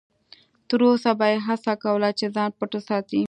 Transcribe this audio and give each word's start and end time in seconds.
تر 0.69 0.79
وسه 0.87 1.11
به 1.19 1.25
یې 1.31 1.39
هڅه 1.47 1.73
کوله 1.83 2.09
چې 2.19 2.25
ځان 2.35 2.49
پټ 2.57 2.71
وساتي. 2.75 3.19